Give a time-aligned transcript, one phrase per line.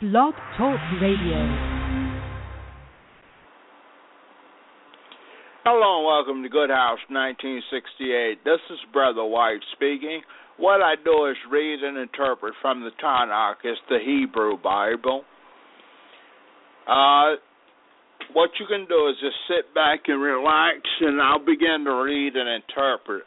[0.00, 1.38] Blog Talk Radio.
[5.62, 8.42] Hello and welcome to Good House 1968.
[8.44, 10.22] This is Brother White speaking.
[10.58, 15.22] What I do is read and interpret from the Tanakh, it's the Hebrew Bible.
[16.88, 17.38] Uh,
[18.32, 22.34] what you can do is just sit back and relax, and I'll begin to read
[22.34, 23.22] and interpret.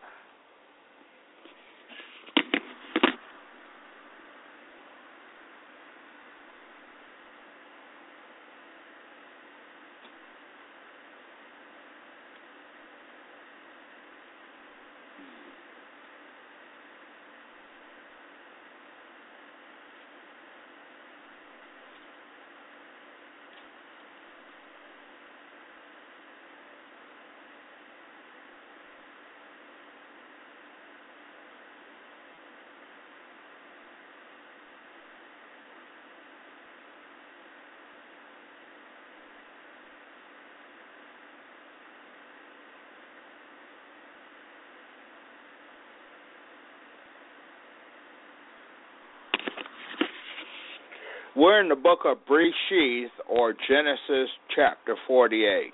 [51.37, 55.71] We're in the book of Breshith, or Genesis chapter 48.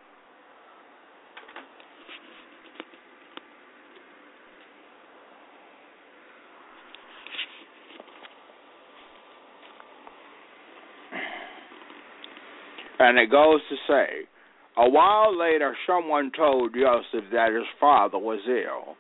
[13.00, 14.28] And it goes to say,
[14.76, 18.98] a while later, someone told Joseph that his father was ill.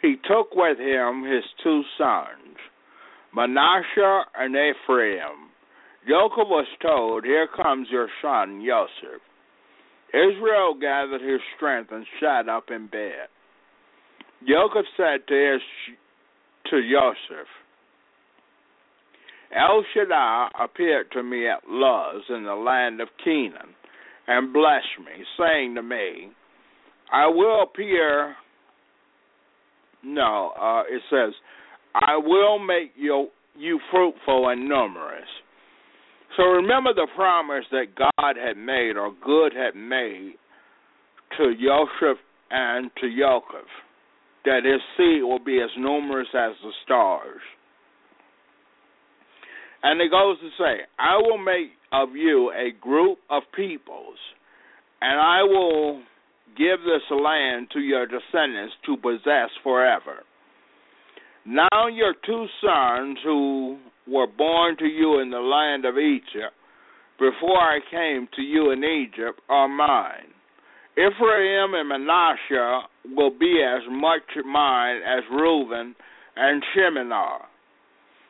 [0.00, 2.56] He took with him his two sons,
[3.34, 5.47] Manasseh and Ephraim.
[6.08, 9.20] Jacob was told, Here comes your son, Joseph.
[10.08, 13.28] Israel gathered his strength and sat up in bed.
[14.40, 15.62] Jacob said to, his,
[16.70, 17.48] to Joseph,
[19.54, 23.74] El Shaddai appeared to me at Luz in the land of Canaan
[24.26, 26.30] and blessed me, saying to me,
[27.12, 28.34] I will appear.
[30.02, 31.34] No, uh, it says,
[31.94, 35.28] I will make you, you fruitful and numerous.
[36.38, 40.34] So remember the promise that God had made or good had made
[41.36, 42.18] to Joseph
[42.48, 43.66] and to Jacob,
[44.44, 47.40] that his seed will be as numerous as the stars.
[49.82, 54.18] And it goes to say, I will make of you a group of peoples,
[55.00, 56.02] and I will
[56.56, 60.22] give this land to your descendants to possess forever.
[61.44, 63.78] Now your two sons who
[64.08, 66.54] were born to you in the land of Egypt,
[67.18, 70.32] before I came to you in Egypt, are mine.
[70.92, 75.94] Ephraim and Manasseh will be as much mine as Reuben
[76.36, 77.46] and Shimon are.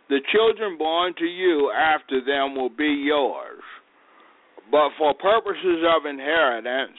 [0.08, 3.62] The children born to you after them will be yours.
[4.70, 6.98] But for purposes of inheritance,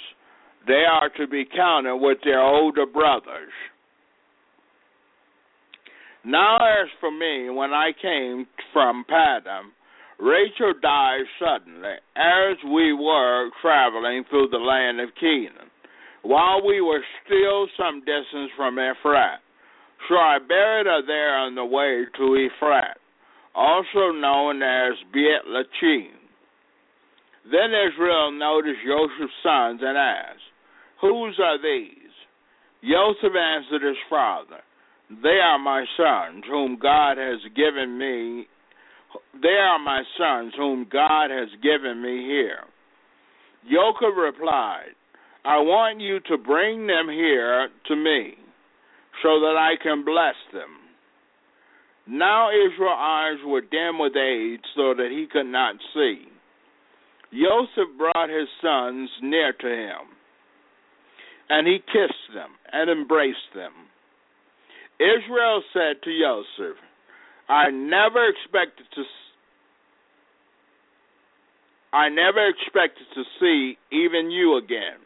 [0.68, 3.54] they are to be counted with their older brothers.
[6.26, 9.72] Now, as for me, when I came from Padam,
[10.20, 15.72] Rachel died suddenly as we were traveling through the land of Canaan,
[16.24, 19.40] while we were still some distance from Ephrat.
[20.10, 22.98] So I buried her there on the way to Ephrat,
[23.56, 26.20] also known as Beit Lachim.
[27.50, 30.44] Then Israel noticed Joseph's sons and asked,
[31.02, 32.12] Whose are these?
[32.84, 34.60] Joseph answered his father,
[35.10, 38.48] They are my sons, whom God has given me.
[39.42, 42.64] They are my sons, whom God has given me here.
[43.64, 44.94] Jacob replied,
[45.44, 48.36] I want you to bring them here to me,
[49.24, 50.70] so that I can bless them.
[52.08, 56.26] Now Israel's eyes were dim with age, so that he could not see.
[57.32, 60.10] Joseph brought his sons near to him,
[61.50, 63.72] and he kissed them and embraced them.
[65.00, 66.78] Israel said to Joseph,
[67.48, 69.04] I never expected to
[71.92, 75.02] I never expected to see even you again.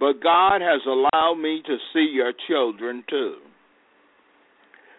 [0.00, 3.36] But God has allowed me to see your children too.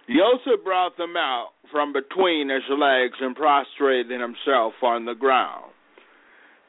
[0.07, 5.71] Joseph brought them out from between his legs and prostrated himself on the ground.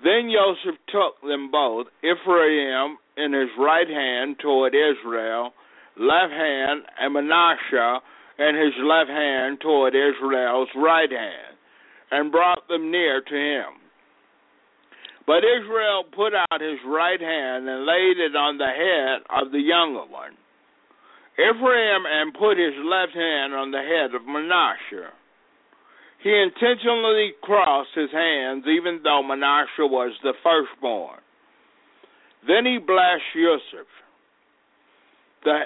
[0.03, 5.53] Then Joseph took them both, Ephraim in his right hand toward Israel,
[5.99, 8.01] left hand, and Manasseh
[8.39, 11.57] and his left hand toward Israel's right hand,
[12.11, 13.79] and brought them near to him.
[15.27, 19.61] But Israel put out his right hand and laid it on the head of the
[19.61, 20.33] younger one.
[21.39, 25.13] Ephraim and put his left hand on the head of Manasseh.
[26.23, 31.21] He intentionally crossed his hands, even though Manasseh was the firstborn.
[32.47, 33.87] Then he blessed Yusuf,
[35.45, 35.61] the,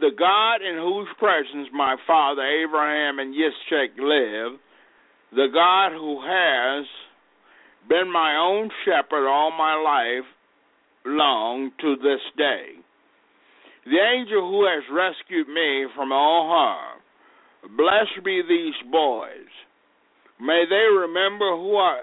[0.00, 4.58] the God in whose presence my father Abraham and Yitzchak live,
[5.32, 6.86] the God who has
[7.88, 10.26] been my own shepherd all my life
[11.04, 12.78] long to this day.
[13.84, 17.00] The angel who has rescued me from all harm,
[17.76, 19.50] blessed be these boys.
[20.40, 22.02] May they remember who I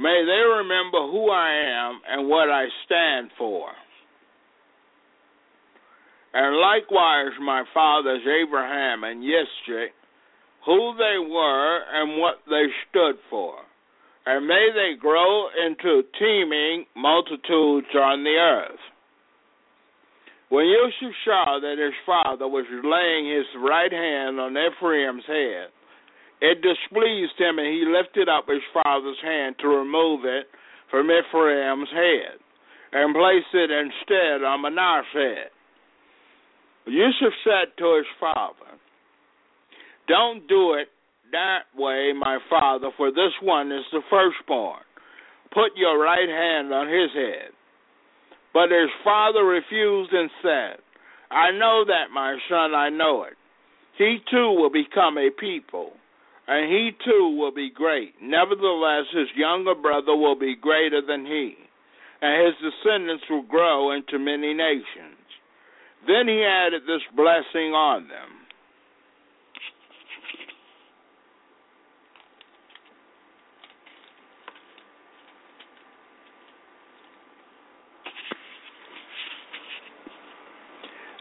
[0.00, 3.68] May they remember who I am and what I stand for.
[6.32, 9.88] And likewise, my fathers Abraham and Yitzchak,
[10.64, 13.56] who they were and what they stood for.
[14.24, 18.80] And may they grow into teeming multitudes on the earth.
[20.48, 25.68] When Yusuf saw that his father was laying his right hand on Ephraim's head,
[26.40, 30.46] it displeased him, and he lifted up his father's hand to remove it
[30.90, 32.40] from Ephraim's head
[32.92, 35.50] and placed it instead on Manasseh's head.
[36.86, 38.72] Yusuf said to his father,
[40.08, 40.88] Don't do it
[41.30, 44.82] that way, my father, for this one is the firstborn.
[45.52, 47.52] Put your right hand on his head.
[48.52, 50.82] But his father refused and said,
[51.30, 53.34] I know that, my son, I know it.
[53.96, 55.92] He too will become a people
[56.50, 58.12] and he too will be great.
[58.20, 61.54] Nevertheless, his younger brother will be greater than he,
[62.20, 65.16] and his descendants will grow into many nations.
[66.08, 68.30] Then he added this blessing on them.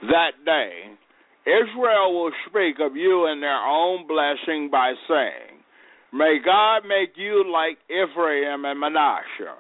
[0.10, 0.98] That day,
[1.50, 5.58] Israel will speak of you in their own blessing by saying,
[6.14, 9.58] May God make you like Ephraim and Manasseh.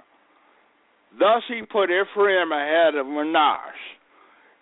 [1.18, 3.98] Thus he put Ephraim ahead of Manasseh.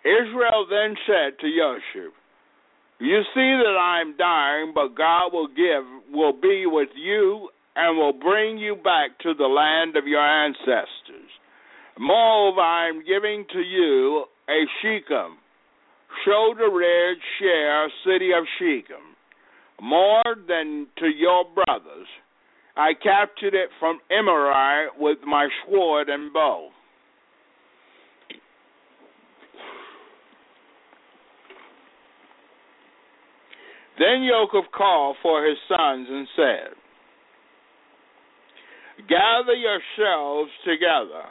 [0.04, 2.12] Israel then said to Yosef,
[3.00, 7.98] You see that I am dying, but God will give, will be with you, and
[7.98, 11.30] will bring you back to the land of your ancestors.
[11.98, 15.38] Moreover, I am giving to you a Shechem
[16.24, 19.16] shoulder ridge share city of Shechem,
[19.80, 22.06] more than to your brothers.
[22.76, 26.70] I captured it from Emori with my sword and bow.
[33.98, 36.68] Then Yaakov called for his sons and said,
[39.08, 41.24] Gather yourselves together,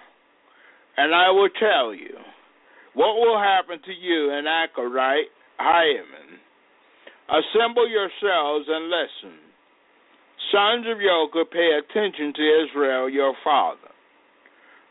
[0.97, 2.17] and I will tell you.
[2.97, 5.29] What will happen to you in Acherite,
[5.59, 6.41] Hiaman?
[7.29, 9.37] Assemble yourselves and listen.
[10.51, 13.93] Sons of Jacob, pay attention to Israel, your father.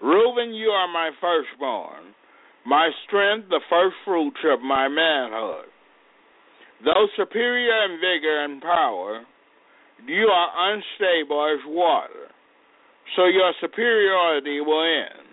[0.00, 2.14] Reuben, you are my firstborn,
[2.64, 5.66] my strength, the first fruits of my manhood.
[6.84, 9.24] Though superior in vigor and power,
[10.06, 12.30] you are unstable as water,
[13.16, 15.25] so your superiority will end.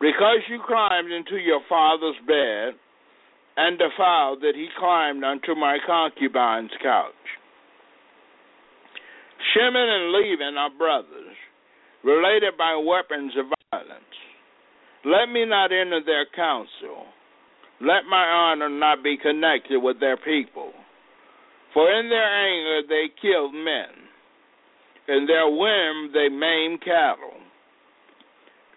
[0.00, 2.74] Because you climbed into your father's bed
[3.56, 7.14] and defiled that he climbed unto my concubine's couch.
[9.52, 11.36] Shimon and Laban are brothers,
[12.04, 14.16] related by weapons of violence.
[15.04, 17.06] Let me not enter their council.
[17.80, 20.72] Let my honor not be connected with their people.
[21.72, 23.92] For in their anger they killed men.
[25.08, 27.35] In their whim they maimed cattle.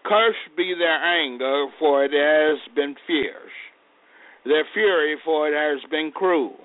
[0.06, 3.58] Cursed be their anger, for it has been fierce,
[4.46, 6.58] their fury, for it has been cruel.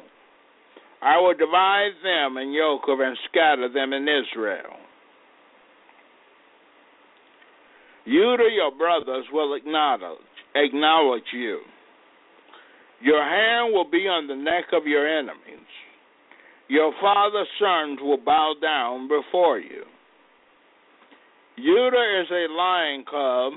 [1.02, 4.78] I will divide them in Jacob and scatter them in Israel.
[8.06, 10.18] You to your brothers will acknowledge,
[10.54, 11.60] acknowledge you.
[13.02, 15.68] Your hand will be on the neck of your enemies.
[16.68, 19.84] Your father's sons will bow down before you.
[21.56, 23.52] Judah is a lion cub.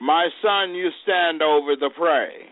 [0.00, 2.46] My son, you stand over the prey.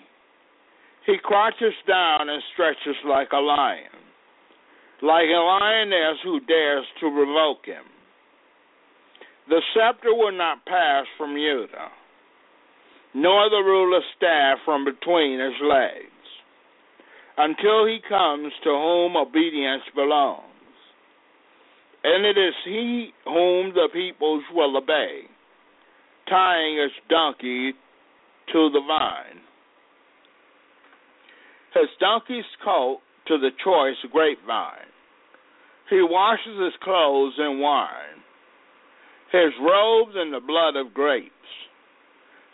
[1.04, 3.92] He crouches down and stretches like a lion,
[5.02, 7.84] like a lioness who dares to provoke him.
[9.48, 11.92] The scepter will not pass from Judah,
[13.14, 16.26] nor the ruler's staff from between his legs,
[17.36, 20.55] until he comes to whom obedience belongs
[22.06, 25.22] and it is he whom the peoples will obey,
[26.30, 27.72] tying his donkey
[28.52, 29.42] to the vine,
[31.74, 34.86] his donkey's coat to the choice grapevine.
[35.90, 38.22] He washes his clothes in wine,
[39.32, 41.32] his robes in the blood of grapes.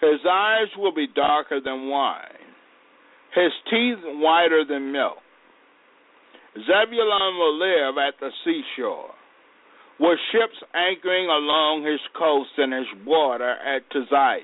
[0.01, 2.49] His eyes will be darker than wine,
[3.35, 5.19] his teeth whiter than milk.
[6.55, 9.13] Zebulun will live at the seashore,
[10.03, 14.43] with ships anchoring along his coast and his border at Tzidon.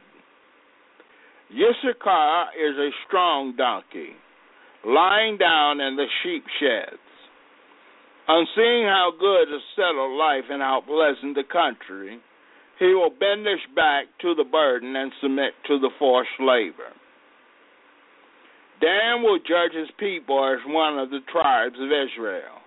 [1.51, 4.15] Issachar is a strong donkey,
[4.87, 7.03] lying down in the sheep sheds.
[8.29, 12.21] On seeing how good is settled life and how pleasant the country,
[12.79, 16.95] he will bend his back to the burden and submit to the forced labor.
[18.81, 22.63] Dan will judge his people as one of the tribes of Israel.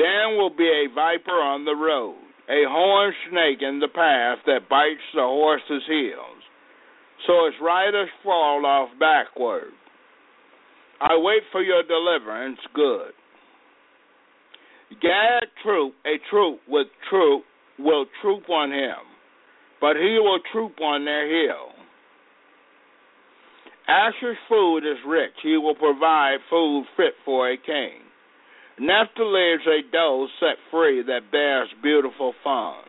[0.00, 2.16] Dan will be a viper on the road,
[2.48, 6.40] a horned snake in the path that bites the horse's heels,
[7.26, 9.72] so his riders fall off backward.
[11.02, 13.12] I wait for your deliverance, good.
[15.02, 17.44] Gad troop, a troop with troop,
[17.78, 19.04] will troop on him,
[19.82, 21.72] but he will troop on their hill.
[23.86, 25.34] Asher's food is rich.
[25.42, 28.09] He will provide food fit for a king.
[28.80, 32.86] Naphtali is a doe set free that bears beautiful fawns.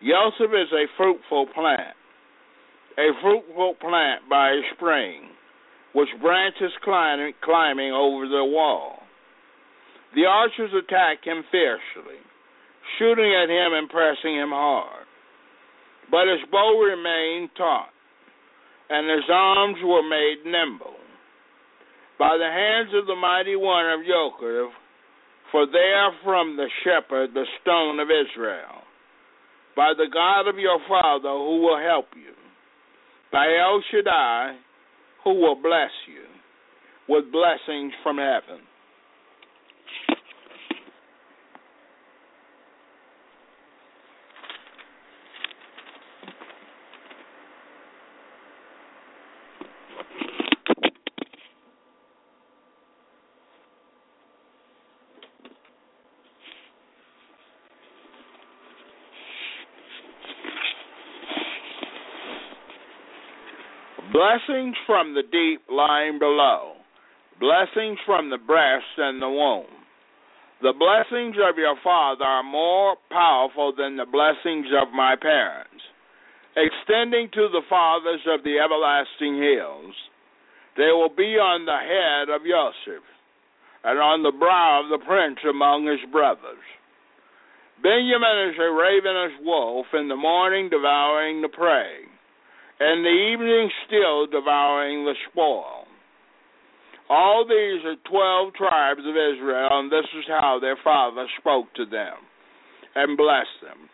[0.00, 1.94] Joseph is a fruitful plant,
[2.96, 5.28] a fruitful plant by a spring,
[5.92, 9.00] which branches climbing, climbing over the wall.
[10.14, 12.16] The archers attack him fiercely,
[12.98, 15.04] shooting at him and pressing him hard.
[16.10, 17.92] But his bow remained taut
[18.88, 20.98] and his arms were made nimble
[22.20, 24.68] by the hands of the mighty one of Jocheb,
[25.50, 28.84] for they are from the shepherd, the stone of Israel,
[29.74, 32.36] by the God of your father who will help you,
[33.32, 34.58] by El Shaddai
[35.24, 36.28] who will bless you
[37.08, 38.60] with blessings from heaven.
[64.20, 66.76] Blessings from the deep lying below.
[67.40, 69.72] Blessings from the breast and the womb.
[70.60, 75.80] The blessings of your father are more powerful than the blessings of my parents,
[76.52, 79.96] extending to the fathers of the everlasting hills.
[80.76, 83.08] They will be on the head of Joseph,
[83.84, 86.68] and on the brow of the prince among his brothers.
[87.82, 92.04] Benjamin is a ravenous wolf, in the morning devouring the prey
[92.80, 95.84] and the evening still devouring the spoil.
[97.10, 101.84] All these are twelve tribes of Israel, and this is how their father spoke to
[101.84, 102.16] them
[102.94, 103.90] and blessed them,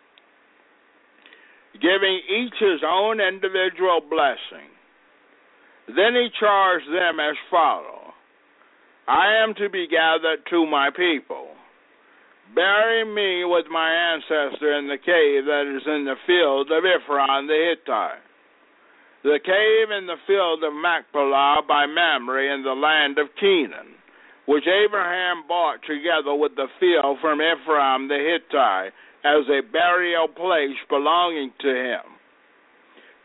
[1.81, 4.71] giving each his own individual blessing.
[5.87, 8.13] Then he charged them as follows
[9.07, 11.47] I am to be gathered to my people.
[12.53, 17.47] Bury me with my ancestor in the cave that is in the field of Ephron
[17.47, 18.27] the Hittite
[19.23, 23.97] the cave in the field of Machpelah by Mamre in the land of Canaan,
[24.45, 28.93] which Abraham bought together with the field from Ephraim the Hittite
[29.25, 32.05] as a burial place belonging to him.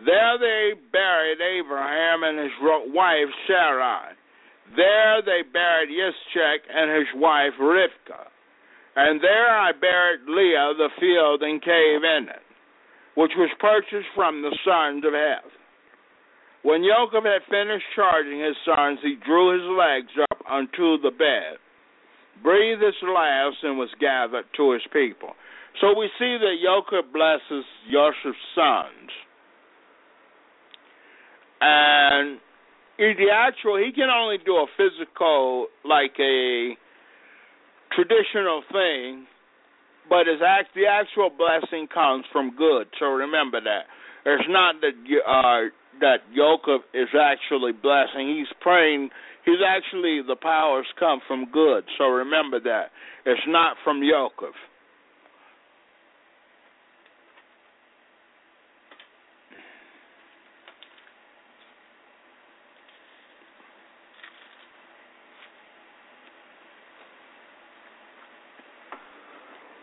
[0.05, 2.57] There they buried Abraham and his
[2.91, 4.17] wife Sarai.
[4.75, 8.27] There they buried Yitzchak and his wife Rivkah.
[8.97, 12.43] And there I buried Leah, the field and cave in it,
[13.15, 15.62] which was purchased from the sons of Heth.
[16.63, 21.59] When Jacob had finished charging his sons, he drew his legs up unto the bed,
[22.43, 25.35] breathed his last, and was gathered to his people.
[25.81, 29.11] So we see that Jacob blesses Joseph's sons.
[31.61, 32.39] And
[32.99, 36.77] in the actual, he can only do a physical, like a
[37.95, 39.27] traditional thing,
[40.09, 42.87] but his act, the actual blessing comes from good.
[42.99, 43.87] So remember that.
[44.25, 44.95] It's not that
[45.27, 48.37] uh, that Jacob is actually blessing.
[48.37, 49.11] He's praying.
[49.45, 51.85] He's actually the powers come from good.
[51.99, 52.91] So remember that
[53.27, 54.55] it's not from Jacob.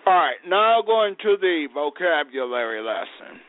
[0.05, 3.39] All right, now going to the vocabulary lesson.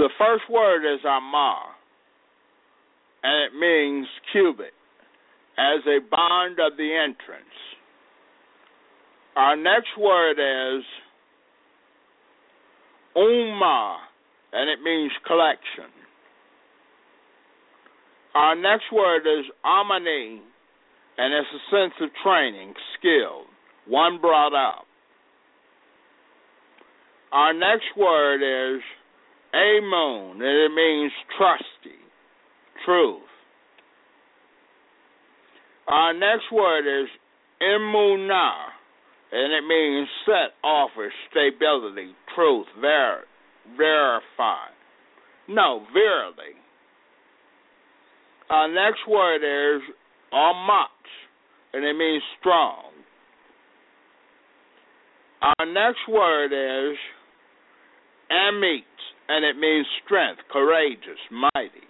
[0.00, 1.60] The first word is Amar,
[3.22, 4.72] and it means cubit,
[5.58, 7.44] as a bond of the entrance.
[9.36, 10.84] Our next word is
[13.14, 13.96] Umma,
[14.54, 15.92] and it means collection.
[18.34, 20.40] Our next word is Amani,
[21.18, 23.42] and it's a sense of training, skill,
[23.86, 24.86] one brought up.
[27.32, 28.40] Our next word
[28.76, 28.80] is
[29.54, 31.98] Amun, and it means trusty,
[32.84, 33.22] truth.
[35.88, 37.08] Our next word is
[37.60, 38.66] Imunah,
[39.32, 43.24] and it means set, offer, stability, truth, ver-
[43.76, 44.66] verify.
[45.48, 46.54] No, verily.
[48.50, 49.82] Our next word is
[50.32, 50.88] Amat,
[51.72, 52.90] and it means strong.
[55.42, 56.96] Our next word is
[58.30, 58.84] Amit,
[59.30, 61.86] and it means strength, courageous, mighty.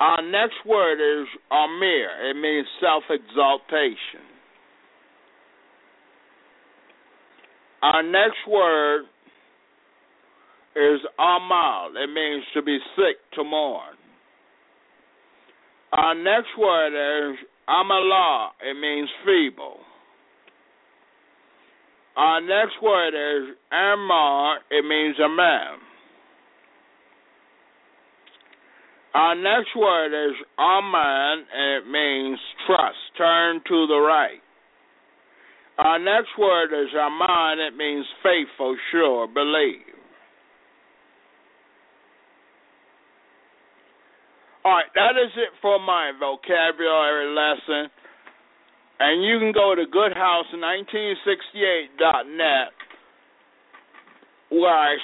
[0.00, 4.26] Our next word is Amir, it means self exaltation.
[7.80, 9.02] Our next word
[10.74, 13.94] is Amal, it means to be sick, to mourn.
[15.92, 19.78] Our next word is Amalah, it means feeble.
[22.16, 25.78] Our next word is Amar, it means a man.
[29.14, 34.40] Our next word is Aman, it means trust, turn to the right.
[35.78, 39.82] Our next word is Aman, it means faithful, sure, believe.
[44.64, 47.90] All right, that is it for my vocabulary lesson.
[49.00, 52.72] And you can go to goodhouse1968.net
[54.50, 54.96] where I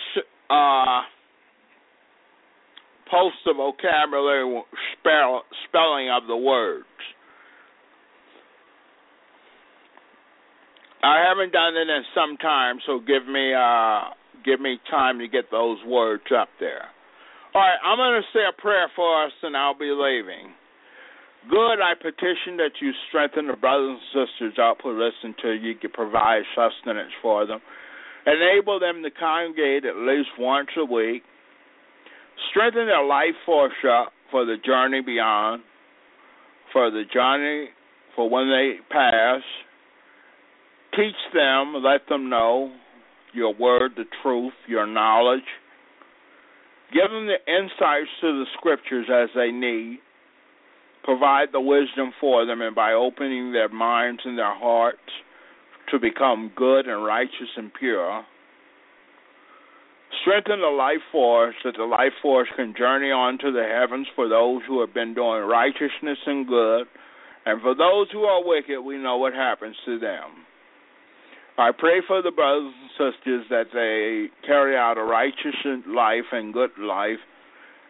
[0.51, 1.03] uh,
[3.11, 4.63] post the vocabulary
[4.99, 6.85] spell, spelling of the words.
[11.03, 14.11] I haven't done it in some time, so give me uh,
[14.45, 16.85] give me time to get those words up there.
[17.55, 20.53] All right, I'm going to say a prayer for us, and I'll be leaving.
[21.49, 25.75] Good, I petition that you strengthen the brothers and sisters out who listen to you,
[25.81, 27.61] you provide sustenance for them,
[28.27, 31.23] enable them to congregate at least once a week,
[32.51, 35.63] strengthen their life force up for the journey beyond,
[36.75, 37.71] for the journey
[38.15, 39.41] for when they pass.
[40.95, 42.71] Teach them, let them know
[43.33, 45.49] your word, the truth, your knowledge.
[46.93, 50.01] Give them the insights to the scriptures as they need
[51.05, 54.99] provide the wisdom for them, and by opening their minds and their hearts
[55.91, 58.25] to become good and righteous and pure,
[60.23, 64.29] strengthen the life force that the life force can journey on to the heavens for
[64.29, 66.87] those who have been doing righteousness and good,
[67.47, 70.45] and for those who are wicked, we know what happens to them.
[71.59, 76.53] I pray for the brothers and sisters that they carry out a righteous life and
[76.53, 77.19] good life,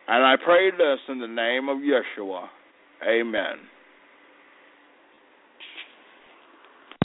[0.09, 2.49] and I pray this in the name of Yeshua.
[3.07, 3.59] Amen.